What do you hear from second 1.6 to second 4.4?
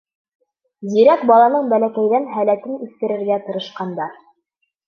бәләкәйҙән һәләтен үҫтерергә тырышҡандар.